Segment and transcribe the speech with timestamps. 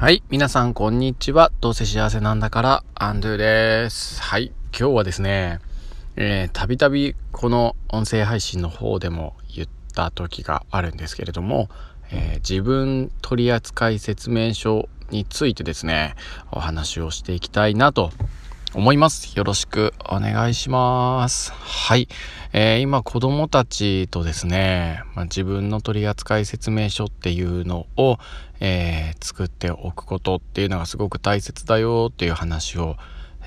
[0.00, 0.22] はい。
[0.30, 1.50] 皆さん、こんにちは。
[1.60, 4.22] どうせ幸せなんだから、アンドゥです。
[4.22, 4.52] はい。
[4.70, 5.58] 今日はですね、
[6.14, 11.68] えー、たびたびこの音声配信の方でも言った時があるんですけれども、
[12.12, 16.14] えー、自分取扱説明書についてですね、
[16.52, 18.12] お話をしていきたいなと
[18.74, 19.36] 思います。
[19.38, 21.52] よろしくお願いします。
[21.52, 22.06] はい。
[22.52, 28.18] えー、今子供たちとですね、まあ、自分の取扱説明書っていうのを、
[28.60, 32.96] えー、作っておくことっていうのがすごく大切だよっていう話を、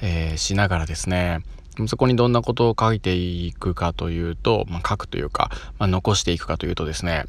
[0.01, 1.41] えー、しながらですね、
[1.87, 7.25] そこにどんなことを書いていくかというと、まあ、書くというか、まあ、残していくかというとですね、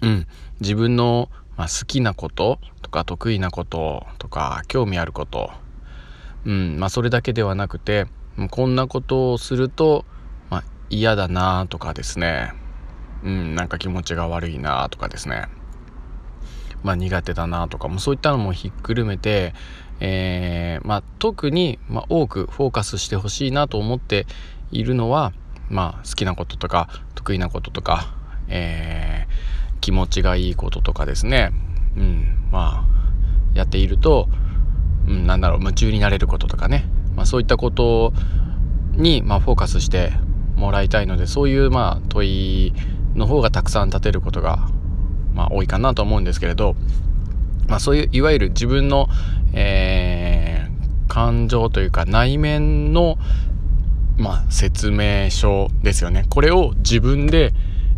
[0.00, 0.26] うん、
[0.60, 5.50] 自分の、ま、好きなこととか得意なこととか興味あること
[6.44, 8.06] うんまあ、それだけではなくて
[8.50, 10.04] こんなことをすると、
[10.50, 12.52] まあ、嫌だなとかですね、
[13.22, 15.46] うん、なんか気持ちが悪いなとかですね、
[16.82, 19.54] まあ、苦手だなとかもそういったのもひっくるめて、
[20.00, 24.26] えー、まあ、特に、ま多くフォーカスしてほしいなと思って
[24.70, 25.32] いるのは、
[25.68, 28.14] まあ、好きなこととか得意なこととか、
[28.48, 31.52] えー、気持ちがいいこととかですね、
[31.96, 34.28] うん、まあやっていると
[35.06, 36.84] うん、なんだろう夢中になれることとかね、
[37.16, 38.12] まあ、そういったこと
[38.92, 40.12] に、まあ、フォーカスして
[40.56, 42.72] もらいたいのでそういう、まあ、問い
[43.14, 44.68] の方がたくさん立てることが、
[45.34, 46.76] まあ、多いかなと思うんですけれど、
[47.68, 49.08] まあ、そういういわゆる自分の、
[49.54, 53.18] えー、感情というか内面の、
[54.16, 56.26] まあ、説明書ですよね。
[56.28, 57.52] これを自分で、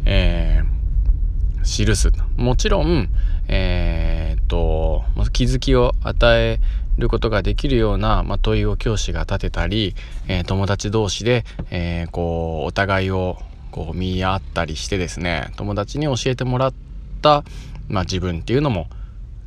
[0.04, 2.12] えー、記す。
[2.36, 3.08] もちろん、
[3.48, 6.60] えー、っと気づきを与え
[6.98, 9.94] ることができるような、まあ、問いを教師が立てたり、
[10.28, 13.38] えー、友達同士で、えー、こうお互いを
[13.70, 16.74] こう見合ったりしてですね友達に教えてもらっ
[17.22, 17.44] た、
[17.88, 18.88] まあ、自分っていうのも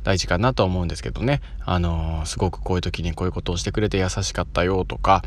[0.04, 5.22] 大事かなと思うんですけどね、あのー、すごくこういう時にこういうことをしてくれて優しかったよとか、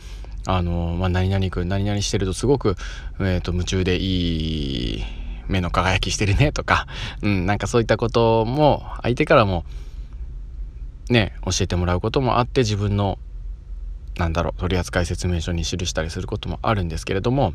[0.47, 2.75] あのー、まあ、何々くん何々してるとすごく、
[3.19, 5.03] えーと、夢中でいい
[5.47, 6.87] 目の輝きしてるねとか、
[7.21, 9.65] うん、なんかそういったことも相手からも
[11.11, 13.19] ね教えてもらうこともあって自分の
[14.17, 17.53] なんだろう取扱説明書に記したりすることもあるんですけれども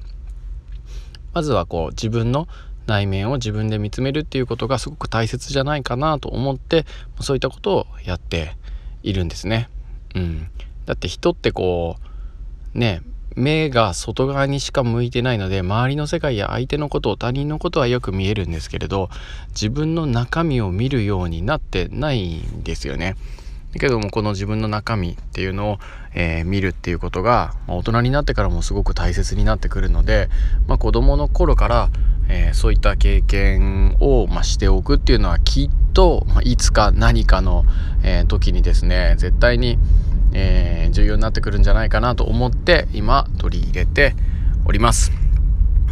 [1.34, 2.48] まずはこう自分の
[2.86, 6.86] 内面を自分で見つめるっていうことがすごく大切じゃないかなと思って
[7.20, 8.56] そういったことをやって
[9.02, 9.68] いるんですね。
[10.14, 10.48] うん、
[10.86, 11.96] だって人ってこ
[12.74, 13.02] うね
[13.34, 19.10] 目が外側にしか向いてないので周りの世界や相手のこと他人のことはよく見えるんですけれど
[19.48, 23.14] 自分の中身を見るようになってないんですよね。
[23.78, 25.78] けどもこの自分の中身っていうのを、
[26.14, 30.28] えー、見るっていうことが、まあ、大人になってからもすごく大切になってくるので、
[30.66, 31.90] まあ、子供の頃から、
[32.28, 37.64] えー、そういった経験を、まあ、しておくっていうのはきっと、まあ、いつか何かの、
[38.02, 39.78] えー、時にですね絶対に、
[40.32, 44.14] え重要になってくるんじゃないかなと思って今取り入れて
[44.66, 45.12] おります。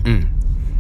[0.05, 0.29] うん、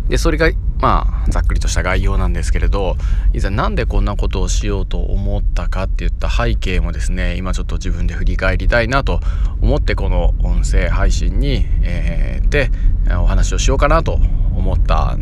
[0.09, 2.96] でそれがまあざっくりとした概要なんですけれど
[3.32, 9.20] いざ何でこんなことをしようと思ったかっていった背景もですね今ちょっと自分で振り返りたいなと
[9.62, 12.70] 思ってこの音声配信に、えー、で
[13.18, 14.14] お話をしようかなと
[14.54, 15.16] 思った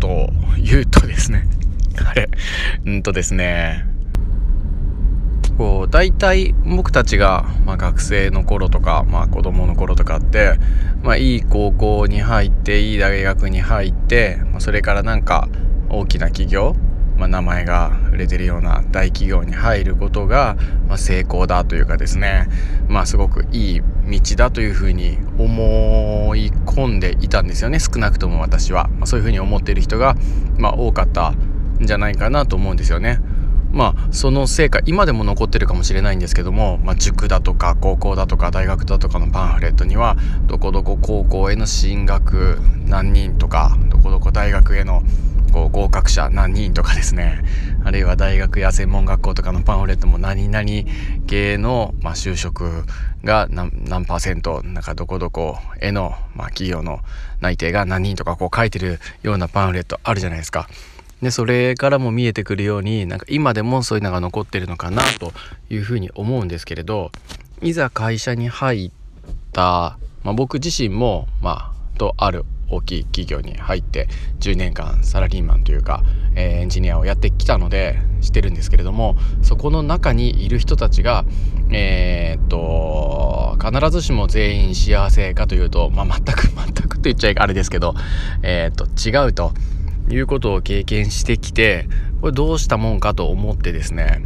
[0.00, 1.46] というとですね
[2.04, 2.28] あれ
[2.84, 3.95] うんとですね。
[5.56, 10.58] こう大体僕たちが、まあ、学生の頃とか、まあ、子供の頃とかって、
[11.02, 15.48] まあ、いい高校に入っていい大学に入って、まあ、それからなんか
[15.88, 16.74] 大きな企業、
[17.16, 20.56] まあ、名前が売れてるような大企業に入ることが、
[20.88, 22.48] まあ、成功だというかですね、
[22.88, 30.16] まあ、すごくいい道だというふうに思い込んでいたんですよね少なくとも私は、まあ、そういうふうに思っている人が、
[30.58, 33.20] まあ、多かったんじゃないかなと思うんですよね。
[33.76, 40.16] まあその成果今でも残ってるかもしれないんですけども、まあ、塾だとか高校だとか大学だとかのパンフレットには
[40.46, 45.02] どこどこ高校への進学何人とかどこどこ大学への
[45.52, 47.44] こう合格者何人とかですね
[47.84, 50.66] あるいは大学や専門学校とかのパンフレットも何々
[51.26, 52.84] 系の、まあ、就職
[53.24, 57.00] が何何パーセントなんかどこどこへの、まあ、企業の
[57.40, 60.66] 内定が何人とかこう書いてるようなパンフレットあるじゃないですか。
[61.22, 65.32] でそれからも見えてくるようになんか今でもそういうのが残ってるのかなと
[65.70, 67.10] いうふうに思うんですけれど
[67.62, 68.90] いざ会社に入っ
[69.52, 74.08] た、まあ、僕自身もまあとある大きい企業に入って
[74.40, 76.02] 10年間サラリーマンというか、
[76.34, 81.24] えー、エンジニアをやってきたのでしてるんですけれどもそこの中にいる人たちが
[81.70, 87.94] えー、っと必ずしも全員幸せかというと、まあ、全く全くと言っちゃあれですけど、
[88.42, 89.52] えー、っと違うと。
[90.10, 91.88] いうことを経験してきて
[92.20, 94.22] これどうしたもんかと思ってですね。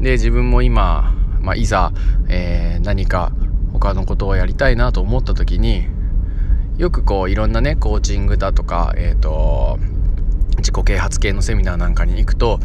[0.00, 1.92] で自分も今、まあ、いざ、
[2.28, 3.32] えー、何か
[3.72, 5.86] 他のことをやりたいなと思った時に
[6.78, 9.78] よくこういろんなねコーチングだとかえっ、ー、と
[10.56, 12.60] 自己啓発系のセミナーなんかに行くと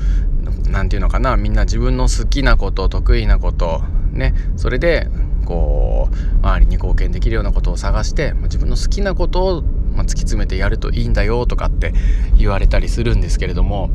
[0.69, 3.81] 何て言うのかなみんな自分の好きなこと得意なこと
[4.11, 5.07] ねそれで
[5.45, 6.15] こう
[6.45, 9.63] 周りに貢献できるようなことを探して自分の好きなことを
[9.95, 11.93] まあ突き詰めてやるといいんだよとかって
[12.37, 13.89] 言われたりするんですけれども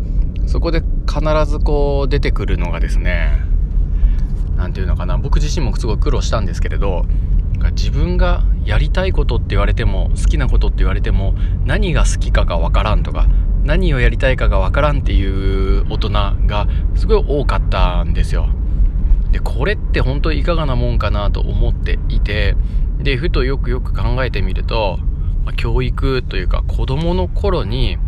[0.46, 1.20] そこで必
[1.50, 3.40] ずこう出てくるのがですね
[4.56, 7.04] 何て言うのかな僕自身もすごい苦労したんですけれど
[7.72, 13.26] 自分がやりたいことって言われても好きなことって言われても何が好きかがわからんとか
[13.64, 16.66] 何をやりたいかがわからんっていう大人が
[16.96, 18.48] すごい多かったんですよ。
[19.30, 22.56] でこれって本当にいかがなもんかなと思っていて
[22.98, 24.98] でふとよくよく考えてみると、
[25.50, 27.98] まあ、教育というか子どもの頃に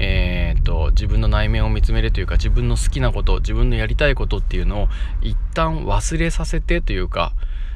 [0.00, 4.88] えーと、自分の内面を見つめるというか自分の好きなこと自分のやりたいことっていうのを
[5.22, 7.32] 一旦忘れさせてというか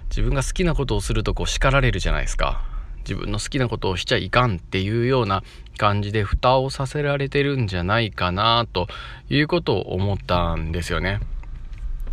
[0.08, 2.62] 自分が好きなことをするとこう叱られるじゃないですか。
[2.98, 5.42] 自分の好きなことをしちゃいかんっていうような
[5.78, 8.86] 感じで蓋をさせられてるんじゃないかなと
[9.28, 11.18] いうことを思ったんですよね。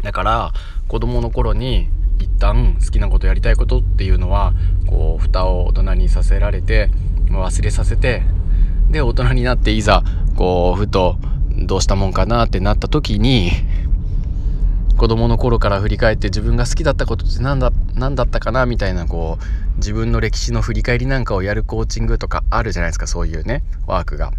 [0.02, 0.54] だから
[0.88, 1.88] 子供の頃に
[2.20, 4.54] 一旦好きなことやりたいことっていうのは
[4.88, 6.90] こう蓋を大人にさせられて
[7.30, 8.24] 忘れさせて
[8.92, 10.04] で大人になっていざ
[10.36, 11.18] こうふと
[11.58, 13.52] どうしたもんかなってなった時に
[14.98, 24.34] 子供の頃から振り返って自分が好きだったことって何だ何だったかなみたいなこう自分の歴史の振り返りなんかをやるコーチングとかあるじゃないですかそういうねワークが。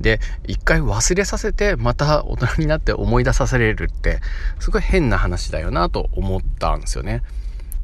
[0.00, 4.20] で一回忘れさせてまた大人になって思い出させれるって
[4.60, 7.22] すごい変な話だよなと思ったんですよね。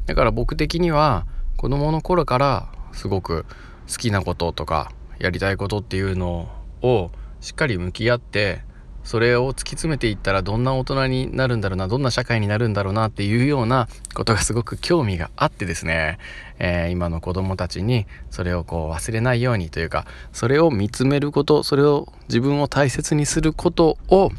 [0.07, 1.27] だから僕的には
[1.57, 3.47] 子供の頃からすごく
[3.89, 6.51] 好きなこととかやりたいことっていうの
[6.83, 8.63] をしっかり向き合って
[9.05, 16.19] それを突き詰めていったらどんな大人になるんだろうなどんな社会になるんだろうなっていうようなことがすごく興味があってですね、
[16.59, 24.31] えー、今の子供たちにそれをこう忘れないようにというかそれを見つめることそれを自分を大切にすることを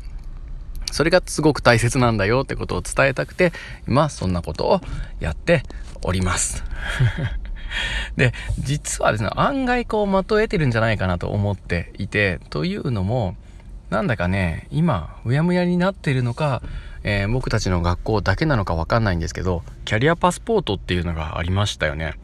[0.92, 3.52] それがすごく大切なんだよってことを伝えたくて
[3.88, 4.82] 今そんなことを
[5.20, 5.64] やって
[6.04, 6.64] おります。
[8.16, 13.36] で、実はですね、案外こう的を得てるんじゃないかなと思っていて、というのも、
[13.90, 16.62] なんだかね、今、うやむやになっているのか、
[17.04, 22.16] えー、僕たちの学校だけなのかわかんないんですけど、キャリアパスポートっていうのがありましたよね。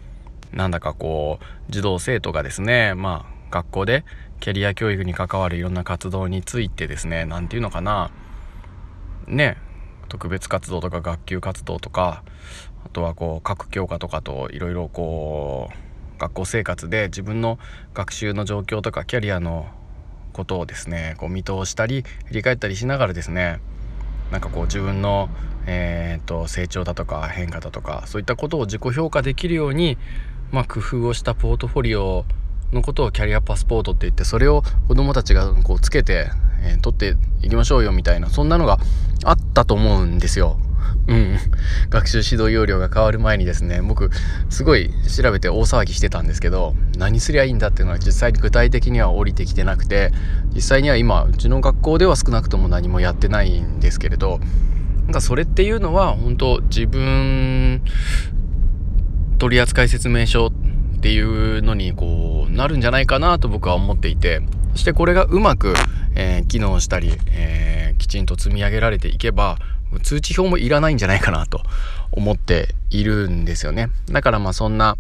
[0.52, 4.06] なんだかこう、児童生徒がですね、まあ、学校で
[4.40, 8.12] キャリア教育に関わるいろんな活動についてですね、何て言うのかな、
[9.28, 9.58] ね、
[10.12, 12.24] 特別活動とか学級活動とか
[12.86, 17.60] あとはこう各教科とかといろいろこう学校生活で自分の
[17.94, 19.68] 学習の状況とかキャリアの
[20.32, 23.60] ことをですねこう見通したり振り返ったりしながらですね
[24.32, 25.30] なんかこう自分の、
[25.68, 29.98] えーと、成長だとか変化だとかそういったことを自己評価できるように、
[30.52, 32.26] まあ、工夫をしたポートフォリオ
[32.72, 36.30] のことをキャリアパスポートって言ってそれを子どもたちがこうつけて、
[36.64, 38.80] えー、取っていきましょうよみたいなそんなのが
[39.26, 40.58] あったと思うんですよ。
[41.08, 41.38] うん、
[41.90, 44.10] 学習指導要領が変わる前にですね僕
[44.50, 50.12] すごい調べて大騒ぎしてたんですけど何すりゃいいんだっていうのは実際に具体的には降りてきてなくて
[50.54, 54.40] 実際には今うちの学校では少なくとも何もやってないんですけれど
[55.06, 57.82] なんかそれっていうのは本当自分
[59.40, 60.52] 取扱説明書っ
[61.02, 64.42] ていうのにこうなるんじゃないかなと僕は思っていて
[64.74, 65.74] そしてこれがうまく、
[66.16, 69.58] えー、機能したり、えー、きちんと積み上げられていけば
[70.04, 71.62] 通知表もいらないんじゃないかなと
[72.12, 73.90] 思っているんですよね。
[74.10, 74.98] だからまあそんな、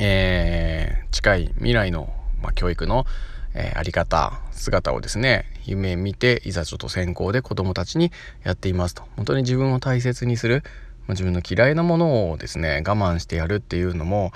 [0.00, 3.06] えー、近い未来の、まあ、教育の、
[3.54, 8.10] えー、あり方、姿をですね、夢見て、いざちょっと先行で子供たちに
[8.44, 9.04] やっていますと。
[9.16, 10.62] 本当に自分を大切にする、
[11.06, 14.32] まあ、自分の嫌いなものをですね、我慢してやるっていうのも、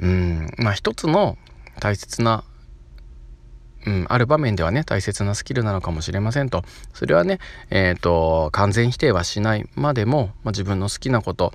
[0.00, 1.38] うん、まあ一つの
[1.80, 2.44] 大切な
[3.86, 6.64] うん、ある場面ではね大切なスキルなのかもしれませんと。
[6.92, 7.38] それはね、
[7.70, 11.52] えーと、完全否定はしないまでも、まあ、自分の好きなこと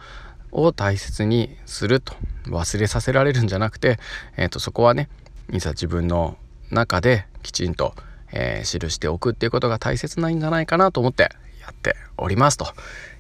[0.52, 2.16] を大切にすると。
[2.48, 4.00] 忘れさせられるんじゃなくて、
[4.36, 5.10] えーと、そこはね
[5.52, 6.38] いざ自分の
[6.72, 7.94] 中できちんと、
[8.32, 11.30] えー、記しておくっていうことが大切なんじゃないかなと思って
[11.62, 12.68] やっておりますと。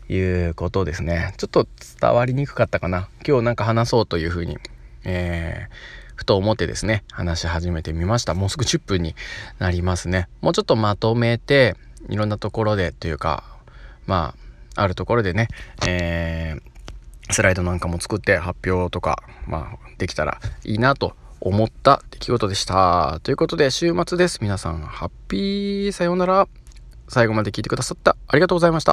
[0.09, 1.33] いうことですね。
[1.37, 1.65] ちょっと
[2.01, 3.07] 伝わりにくかったかな。
[3.25, 4.57] 今日なんか話そうというふうに、
[5.05, 8.35] えーふと思ってですね、話し始めてみました。
[8.35, 9.15] もうすぐ10分に
[9.57, 10.29] なりますね。
[10.41, 11.75] もうちょっとまとめて、
[12.09, 13.43] いろんなところでというか、
[14.05, 14.35] ま
[14.75, 15.47] あ、あるところでね、
[15.83, 23.19] えー、スライドなんかも作って発表とか、まあ、できたらいいなと思った出来事でした。
[23.23, 24.37] ということで、週末です。
[24.43, 26.47] 皆さん、ハッピーさようなら。
[27.07, 28.89] 最後まで聞いてくださったありがとうございました。